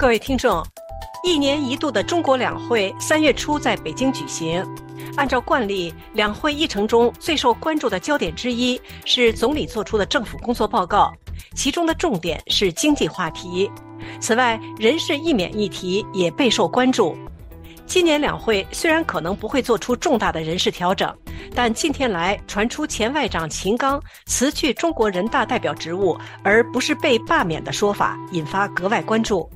[0.00, 0.64] 各位听众，
[1.22, 4.66] 一年一度的中国两会三月初在北京举行。
[5.14, 11.12] 按照惯例，两会议程中最受关注的焦点之一是总理作出的政府工作报告，
[11.54, 13.70] 其中的重点是经济话题。
[14.20, 17.14] 此外，人事易免议题也备受关注。
[17.84, 21.14] 今年两会虽然可能不会做出重大的人事调整，
[21.54, 29.46] 但近天来传出前外长秦刚辞去中国人大代表职务，而不是被罢免的说法，引发格外关注。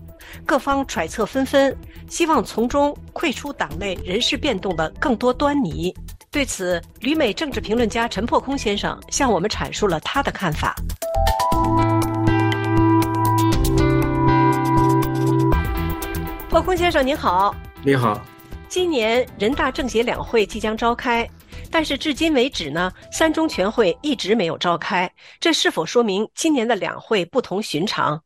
[0.46, 1.76] 各方揣测纷纷，
[2.08, 5.94] 希望从中窥出党内人事变动的更多端倪。
[6.30, 10.74] 对此，旅美政治评论家陈破空先生向我们阐述了他的看法。
[16.48, 17.54] 破空先生您好，
[17.84, 18.20] 你好。
[18.68, 21.28] 今年人大政协两会即将召开，
[21.70, 28.20] 但是至今为止呢，三中全会一直没有召开，这是否说明今年的两会不同寻常？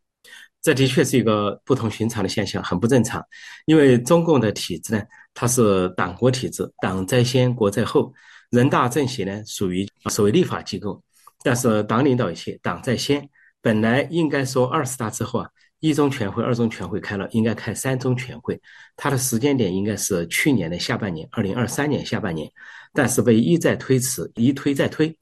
[0.61, 3.25] 这的确是一个不同寻常的现象，很不正常。
[3.67, 5.03] 因为中共的体制呢，
[5.35, 8.13] 它是党国体制，党在先，国在后。
[8.51, 11.03] 人大政协呢，属于所谓立法机构，
[11.43, 13.29] 但是党领导一切，党在先。
[13.61, 15.49] 本来应该说二十大之后啊，
[15.81, 18.59] 一中全会、二中全会开了，应该开三中全会，
[18.97, 22.51] 它的时间点应该是去年的下半年，二零二三年下半年，
[22.95, 25.15] 但是被一再推迟，一推再推。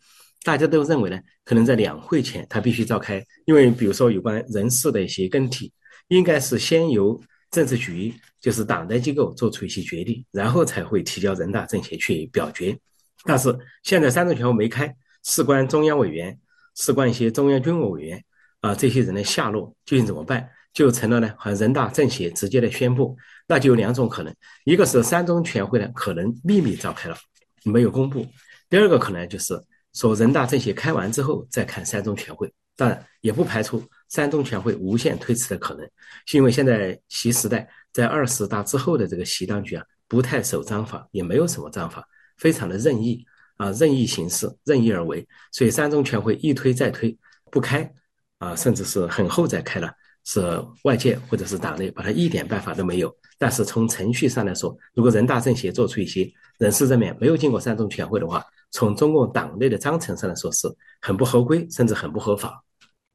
[0.47, 5.73] 大家都认为呢，可能在两会前他必须召开，因为比如说有关人事的一些更替，
[6.07, 12.79] 应该是先由政治局，就是党的机构做出一些决定，然后才会提交人大政协去表决。
[13.25, 14.95] 但是现在三中全会没开，
[15.25, 16.39] 事关中央委员，
[16.77, 18.25] 事关一些中央军委委员
[18.61, 23.17] 啊，这些人的下落究竟怎么办，就成了呢，和人大政协直接的宣布，
[23.49, 24.33] 那就有两种可能，
[24.65, 27.17] 一个是三中全会呢可能秘密召开了，
[27.65, 28.23] 没有公布；
[28.71, 29.61] 第二个可能就是。
[29.97, 35.89] 说人大政协开完之后再看三中全会，当然也不排除三中全会无限推迟的可能，
[36.27, 42.07] 是因为现在习时代在二十大之后的这个习当局啊，不太守章法，也没有什么章法，
[42.37, 43.25] 非常的任意
[43.57, 47.17] 啊，任意行事，任意而为，所以三中全会一推再推
[47.51, 47.91] 不开
[48.37, 49.91] 啊，甚至是很后再开了，
[50.27, 53.11] 是外界或者是党内把它一点办法都没有。
[53.39, 58.45] 但是从程序上来说，如果人大政协做出一些人事任免没有经过三中全会的话，
[58.77, 60.69] 从中共党内的章程上来说，是
[61.01, 62.63] 很不合规，甚至很不合法。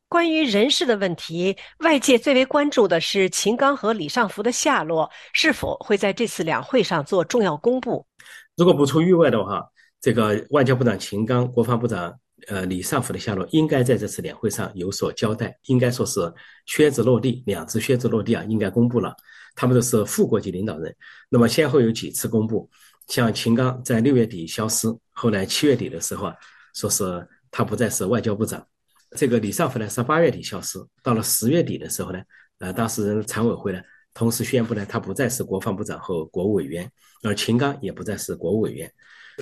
[0.10, 8.04] 关于人事的问题，外界最为关注的是秦刚和李尚福的下落是否会在这次两会上做重要公布。
[8.58, 9.64] 如果不出意外的话，
[10.02, 12.12] 这个外交部长秦刚、国防部长
[12.48, 16.34] 呃李尚福的下落应该在这次两会上有所交代，应该说是
[16.66, 19.16] 靴子落地，两只靴子落地啊，应该公布了。
[19.54, 20.96] 他们都是副国级领导人，
[21.30, 22.68] 那么先后有几次公布。
[23.08, 24.88] 像秦刚在六月底消失，
[25.22, 26.36] 后来七月底的时候啊，
[26.74, 27.04] 说是
[27.52, 28.66] 他不再是外交部长。
[29.16, 32.20] 这个李尚福呢是八月底消失，到了十月底的时候呢，
[32.58, 33.80] 呃，当时常委会呢
[34.16, 38.92] 同时宣布呢，他不再是国防部长和国务委员，而秦刚也不再是国务委员。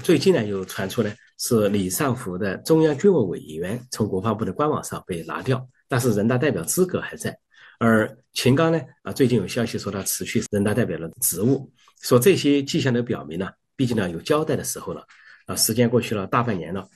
[0.04, 7.34] 最近呢又传出呢是李尚福的中央军委委员从国防部的官网上被拿掉，但是人大代表资格还在。
[7.80, 11.72] 而秦刚呢啊，最近有消息说他辞去人大代表的职务。
[12.02, 15.06] 说这些迹象都表明呢，毕竟呢有交代的时候了，
[15.50, 16.88] 啊，时间过去了大半年了，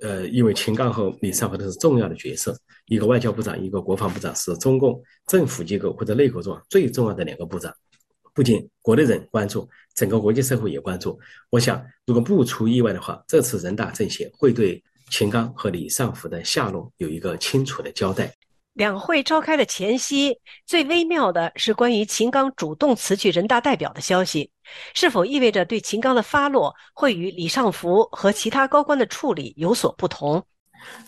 [0.00, 2.56] 呃，因为秦刚和李尚福都是重要的角色，
[2.86, 7.74] 一个外交部长，一个国防部长，是中共政府机构或者内阁中最重要的两个部长，
[8.32, 11.18] 不仅国内人关注，整个国际社会也关注。
[11.50, 14.80] 我想，如果不出意外的话，这次人大政协会对
[15.10, 18.32] 秦刚和李尚福的下落有一个清楚的交代。
[18.76, 24.50] 两会召开的前夕，最微妙的是关于秦刚主动辞去人大代表的消息，
[24.94, 30.44] 是否意味着对秦刚的发落会与李尚福和其他高官的处理有所不同？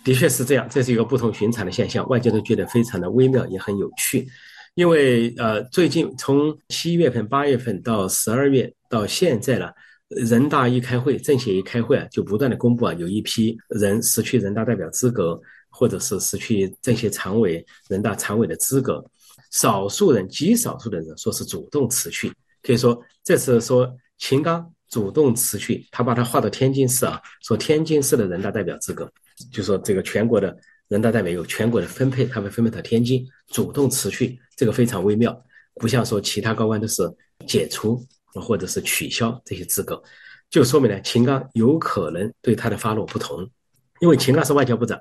[0.02, 4.26] 的确是这样，这是一个不同寻常的现象，外界都觉得非常的微妙，也很有趣。
[4.74, 9.74] 因为呃，最近从七月份、八月份到十二月到现在了，
[10.08, 15.38] 人大一开会，政协一开会啊，就不断的公布啊，有一批人失去人大代表资格。
[15.78, 19.00] 或者是失去政协常委、人大常委的资格，
[19.52, 22.32] 少数人、极少数的人说是主动辞去，
[22.64, 23.88] 可以说这次说
[24.18, 29.08] 秦刚主动辞去，他把他划到天津市啊，说天津市的人大代表资格，
[29.52, 30.56] 就说这个全国的
[30.88, 35.40] 人大代表有全国的分配，他们分配到天津，主动辞去，这个非常微妙，
[35.76, 37.08] 不像说其他高官都是
[37.46, 38.04] 解除
[38.34, 40.02] 或者是取消这些资格，
[40.50, 43.48] 就说明呢，秦刚有可能对他的发落不同，
[44.00, 44.98] 因为秦刚是外交部长。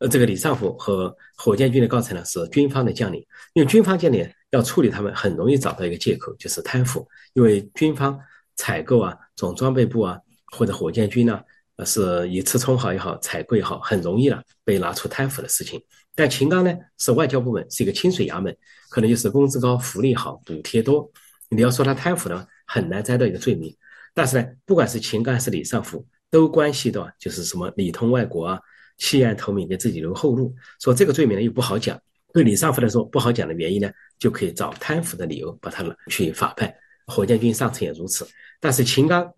[0.00, 7.06] 呃，这个李尚福和火箭军的高层呢是军方的将领，因为军方将领要处理他们很容易找到一个借口，就是贪腐。
[7.34, 8.18] 因为军方
[8.56, 10.18] 采购啊，总装备部啊，
[10.56, 11.38] 或者火箭军呢，
[11.76, 15.78] 呃，是以次充好也好，采购也好，很容易了被拿出贪腐的事情。
[16.14, 18.56] 但秦刚呢，是外交部门，是一个清水衙门，
[18.88, 21.10] 可能就是工资高、福利好、补贴多。
[21.50, 23.76] 你要说他贪腐呢，很难摘到一个罪名。
[24.14, 28.60] 但是呢，不管是秦刚还是李尚福，都关系到就是什么里通外国啊，
[29.00, 30.54] 弃暗投明，给自己留后路。
[30.78, 31.98] 说这个罪名呢又不好讲，
[32.34, 36.72] 对李尚福来说不好讲的原因呢，就可以找贪腐的理由把他去法办。
[37.06, 38.28] 火箭军上层也如此。
[38.60, 39.32] 但是秦刚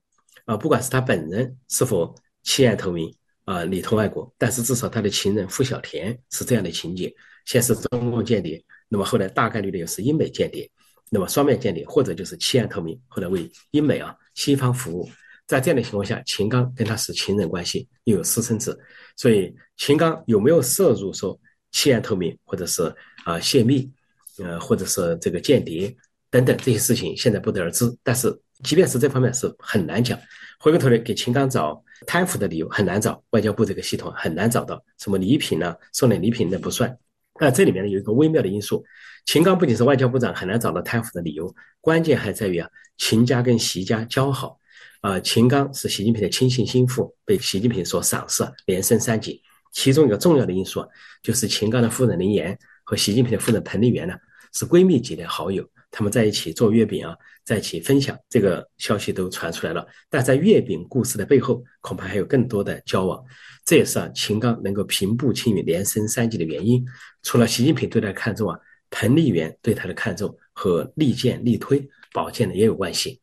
[0.44, 2.12] 啊，不管是他本人是否
[2.42, 3.14] 弃暗投明
[3.44, 7.14] 啊，里通外国，但是至少他的情人傅小田是这样的情节：
[7.44, 10.68] 先是中共间谍，那么后来大概率的又是英美间谍，
[11.08, 15.08] 那么双面间谍，或者就是弃暗投明，后来为英美啊西方服务。
[15.52, 18.78] 在这样的情况下，秦刚跟他是情人关系，又有私生子，
[19.16, 21.38] 所以秦刚有没有涉入说
[21.70, 22.82] 弃暗投明，或者是
[23.24, 23.90] 啊泄密，
[24.38, 25.94] 呃，或者是这个间谍
[26.30, 27.84] 等等这些事情，现在不得而知。
[28.02, 28.36] 但是。
[28.62, 30.16] 即便是这方面是很难讲，
[30.60, 35.74] 回过头来给秦刚找贪腐的理由很难找，外交部这个系统很难找到什么礼品呢？
[35.92, 36.96] 送点礼品那不算。
[37.40, 38.84] 那这里面呢有一个微妙的因素，
[39.26, 44.56] 秦刚不仅是外交部长，很难找到贪腐的理由，关键还在于啊，秦家跟习家交好，
[45.02, 49.42] 啊，秦刚是习近平的亲信心腹，被习近平所赏识，连升三级。
[49.72, 50.86] 其中一个重要的因素
[51.24, 54.14] 就是秦刚的夫人林岩和习近平的夫人彭丽媛呢
[54.52, 55.68] 是闺蜜级的好友。
[55.90, 59.84] 他们在一起做月饼啊，在一起分享，这个消息都传出来了。
[60.08, 63.20] 但在月饼故事的背后，恐怕还有更多的交往。
[63.66, 66.86] 这也是啊，秦刚能够平步青云、连升三级的原因。
[67.24, 68.56] 除了习近平对他的看重啊，
[68.88, 73.20] 彭丽媛对他的看重和力荐力推保荐的也有关系。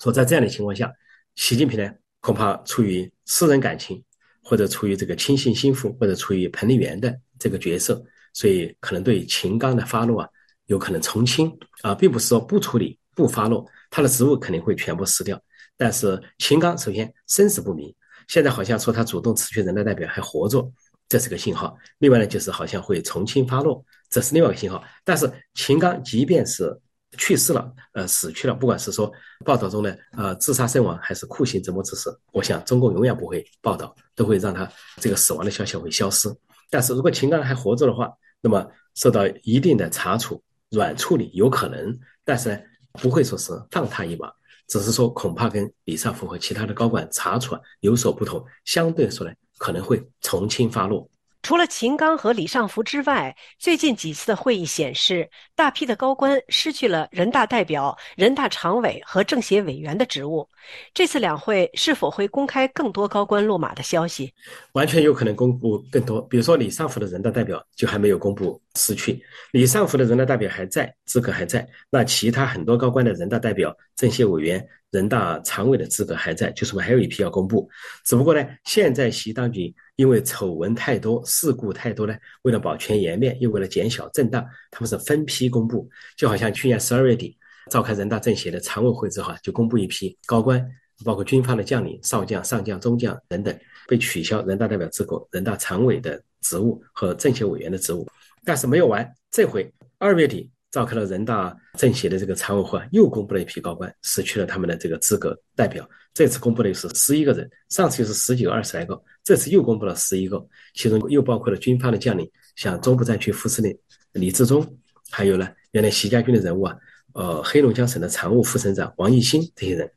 [0.00, 0.92] 说在这样的情况下，
[1.36, 1.90] 习近平呢，
[2.20, 4.02] 恐怕出于私人感情，
[4.42, 10.28] 或者出于这个亲信心腹，或者出于彭丽媛的这个角色，所以可能对秦刚的发落啊。
[10.66, 15.40] 有可能从轻啊，并不是说不处理不发落，他的职务肯定会全部失掉。
[15.76, 17.92] 但是秦刚首先生死不明，
[18.28, 20.70] 现在好像说他主动辞去人大代表还活着，
[21.08, 21.76] 这是个信号。
[21.98, 24.80] 另外呢，就是好像会从轻发落，这是另外一个信号。
[25.04, 26.78] 但是秦刚即便是
[27.18, 29.12] 去世了，呃，死去了，不管是说
[29.44, 36.28] 报道中的呃自杀身亡还是酷刑折磨致死，我想中共永远不会报道，都会让他这个死亡的消息会消失。
[36.70, 38.10] 但是如果秦刚还活着的话，
[38.40, 40.42] 那么受到一定的查处。
[40.72, 42.56] 软处理有可能，但是呢，
[42.92, 44.30] 不会说是放他一马，
[44.68, 51.10] 只是说恐怕跟李尚福和其他的高管查处有所不同，相对说呢，可能会从轻发落。
[51.42, 60.46] 除了秦刚和李尚福之外，最近几次的会议显示，大批的高官失去了人大代表、人大常委和政协委员的职务。
[60.92, 64.32] 这次两会是否会公开更多高官落马的消息？
[64.72, 66.20] 完全有可能公布更多。
[66.22, 69.22] 比如说，李尚福的人大代表就还没有公布失去，
[69.52, 71.66] 李尚福的人大代表还在，资格还在。
[71.90, 74.64] 那其他很多高官的人大代表、政协委员。
[74.90, 77.70] 人大常委的资格还在，就是我们还有一批要公布。
[78.04, 85.86] 只不过呢，现在习当局因为丑闻太多、事故太多呢，为了保全颜面，又为了减小震荡，他们是分批公布。
[86.16, 87.36] 就好像去年十二月底
[87.70, 90.66] 召开人大政协的常委会之后，就公布一批高官，
[91.04, 93.54] 包括军方的将领、少将、上将、中将等等，
[93.86, 98.08] 被取消人大代表资格、人大常委的职务和政协委员的职务。
[98.42, 100.50] 但是没有完，这回二月底。
[100.70, 105.84] 召开了人大政协的这个常委会，又公布了一批高官失去了他们的这个资格代表。
[106.14, 110.44] 这次公布的是十一个人，上次又是十几个、二十来个，这次又公布了十一个，
[110.74, 113.76] 其中又包括了军方的将领，像中部战区副司令
[114.12, 114.66] 李志忠，
[115.10, 116.76] 还有呢原来习家军的人物啊，
[117.14, 119.90] 呃，黑龙江省的常务副省长王毅新这些人。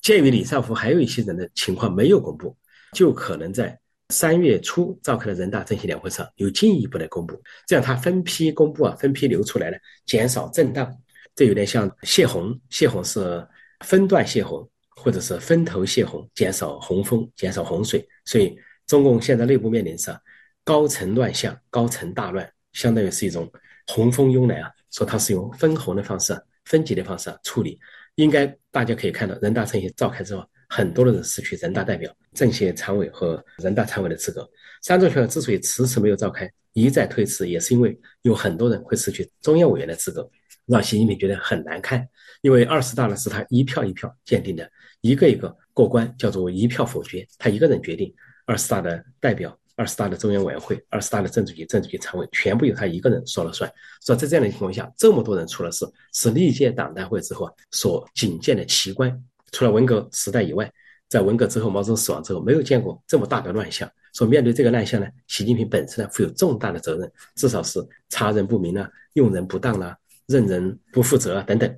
[0.00, 2.56] 鉴于李尚福还有一些人的情况没有公布，
[2.92, 3.78] 就可能在。
[4.08, 10.94] 三月初召开的人大政协两会上有进一步的公布，这样他分批公布啊，分批流出来了，减少震荡。
[11.34, 13.48] 这有点像泄洪，泄洪是
[13.86, 14.68] 分段泄洪，
[15.02, 18.06] 或者是分头泄洪，减少洪峰，减少洪水。
[18.24, 18.56] 所以
[18.86, 20.16] 中共现在内部面临是
[20.62, 23.50] 高层乱象，高层大乱，相当于是一种
[23.88, 24.70] 洪峰涌来啊。
[24.92, 27.78] 说它是用分洪的方式、分级的方式处理。
[28.14, 30.46] 应该大家可以看到，人大政协召开之后。
[30.74, 34.48] 很多的人失去人大代表、政协常委和人大常委的资格。
[34.80, 40.26] 三中全会之所以迟迟没有召开，一再推迟，也是因为有很多人会失去中央委员的资格，
[40.64, 42.08] 让习近平觉得很难看。
[42.40, 44.66] 因为二十大呢是他一票一票鉴定的，
[45.02, 48.12] 一个一个过关叫做一票否决，他一个人决定。
[48.44, 53.70] 二十大的代表、二十大的中央委员会、二十大的政治局、政治局常委，全部由他一个人说了算。
[54.04, 59.16] 说在这样的情况下，这么多人出了事，是历届党代会之后啊所仅见的奇观。
[59.52, 60.70] 除了文革时代以外，
[61.08, 63.88] 在文革之后，毛泽东死亡之后，没有见过这么大的乱象。
[64.12, 67.78] 说面对这个乱象呢，习近平本身呢负有重大的责任，至少是
[68.08, 71.72] 查人不明啊，用人不当啊，任人不负责啊等等。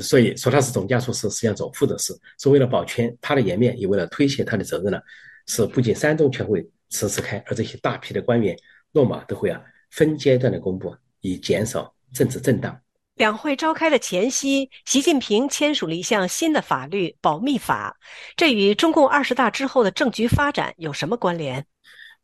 [0.00, 2.12] 所以说他是总加出事，实际上总负责事。
[2.38, 4.98] 是为了保全他的颜面，也为了推卸他的责任呢，
[5.46, 8.56] 是不仅三中全会迟迟开，而这些大批的官员
[8.92, 12.78] 落马都会啊分阶段的公布，以减少政治震荡。
[13.14, 17.96] 两会召开的前夕，习近平签署了一项新的法律——保密法，
[18.36, 21.66] 这与中共二十大之后的政局发展有什么关联？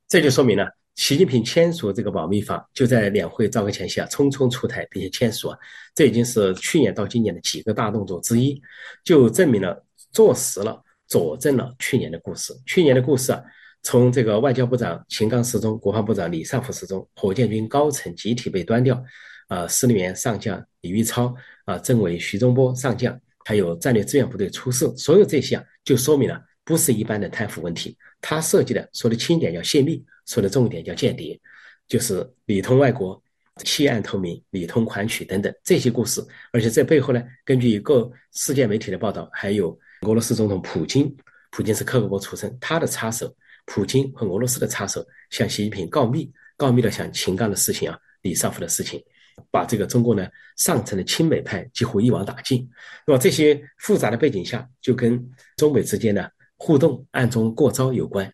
[0.06, 0.68] 这就说明了。
[0.96, 5.58] 习近平签署这个保密法，就在两会召开前夕啊，匆匆出台并且签署啊，
[5.92, 8.60] 这已经是去年到今年的几个大动作之一，
[9.02, 12.54] 就证明了、坐实了、佐证了去年的故事。
[12.64, 13.42] 去年的故事啊，
[13.82, 19.02] 从这个外交部长秦刚失踪，国防部长李尚福失踪，火箭军高层集体被端掉，
[19.48, 21.34] 啊，司令员上将李玉超
[21.64, 30.04] 啊，政委徐忠波上将，还有战略支援部队出事，所有这些啊，就说明了不是一般的贪腐问题，他涉及的说的轻点叫泄密。
[30.26, 31.38] 说的重点叫间谍，
[31.86, 33.22] 就是里通外国、
[33.64, 36.24] 弃暗投明、里通款曲等等这些故事。
[36.52, 41.14] 而且这背后呢，根据各世界媒体的报道，还有俄罗斯总统普京，
[41.50, 43.34] 普京是克格勃出身，他的插手，
[43.66, 49.02] 普京和俄罗斯的插手，向习近平告密，告密了向秦刚的事情啊，李尚福的事情，
[49.50, 50.26] 把这个中国呢
[50.56, 52.68] 上层的亲美派几乎一网打尽。
[53.06, 55.22] 那么这些复杂的背景下，就跟
[55.56, 58.32] 中美之间的互动暗中过招有关。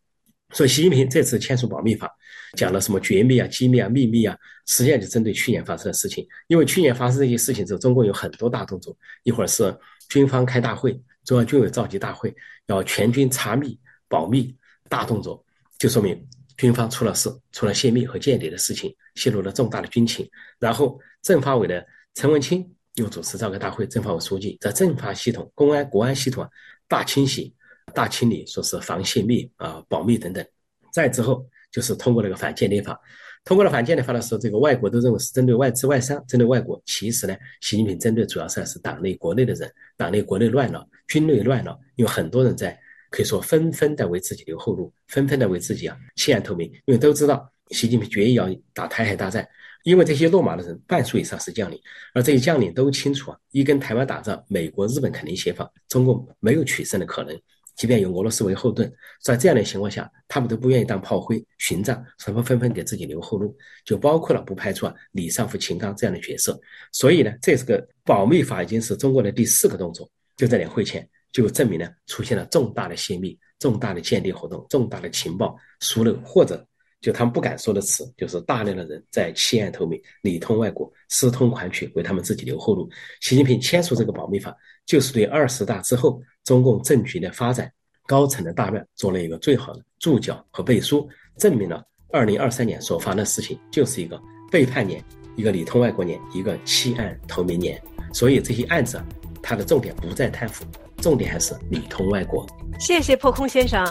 [0.52, 2.10] 所以，习近平这次签署保密法，
[2.56, 6.26] 讲了什么绝密啊、机密啊、秘密啊，实际上就针对去年发生的事情。
[6.48, 9.74] 因为去年发生这些事情之后，中共有很多大动作，一会儿是
[10.08, 12.34] 军方开大会，中央军委召集大会，
[12.66, 13.78] 要全军查密、
[14.08, 14.54] 保密，
[14.88, 15.44] 大动作，
[15.78, 16.20] 就说明
[16.56, 20.28] 军方出了事，出了泄密和间谍的事情，泄露了重大的军情。
[20.58, 26.44] 然后，政法委的陈文清又主持召开大会，政法委书记在政法系统、公安、国安系统
[26.88, 27.54] 大清洗。
[27.90, 30.44] 大清理，说是防泄密啊、保密等等。
[30.92, 32.98] 再之后就是通过那个反间谍法，
[33.44, 36.80] 通过了反间谍法的时候，这个外国都认为是针对外资外商，针对外国。
[36.84, 42.78] 其实呢，习近平针对主要是是党内国内的人，党内国内乱了，军内乱了，因为很多人在
[43.10, 49.46] 可以说纷纷的为自己留后路，纷纷的为自己啊弃暗投明，因为都知道习近平决意要打台海大战。
[49.82, 51.80] 因为这些落马的人半数以上是将领，
[52.12, 57.34] 而这些将领都清楚啊，一跟台湾打仗，美国、日本肯定协防，中共没有取胜的可能。
[57.80, 63.56] 即便有俄罗斯为后盾，在这样的情况下，他们都不愿意当炮灰、巡仗，什么纷纷给自己留后路，
[63.86, 66.60] 就包括了不排除啊李尚福、秦刚这样的角色。
[66.92, 70.06] 所以呢，这是个保密法已经是中国的第四个动作，
[70.36, 76.62] 就在两会前就证明呢出现了重大的泄密、重大的间谍活动、重大的情报疏漏，或者
[77.00, 82.90] 就他们不敢说的词，就是大量的人在弃暗投明、里通外国、私通款曲，为他们自己留后路。
[83.22, 86.20] 习近平签署这个保密法，就是对二十大之后。
[86.44, 87.70] 中共政局的发展，
[88.06, 91.82] 高层的大乱做了一个最好的注脚和背书，证明了
[92.12, 94.20] 二零二三年所发生的事情就是一个
[94.50, 95.02] 背叛年，
[95.36, 97.80] 一个里通外国年，一个弃暗投明年。
[98.12, 99.00] 所以这些案子，
[99.40, 100.64] 它的重点不在贪腐，
[100.96, 102.44] 重点还是里通外国。
[102.78, 103.84] 谢谢破空先生。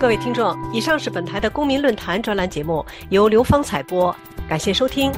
[0.00, 4.14] 各位听众，以上是本台的公民论坛专栏节目，由刘芳采播，
[4.48, 5.12] 感谢收听。